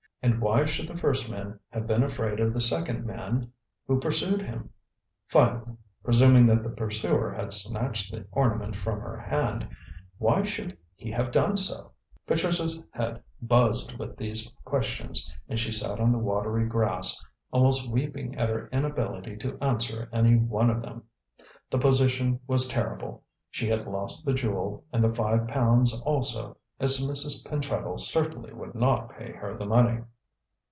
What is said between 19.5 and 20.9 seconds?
answer any one of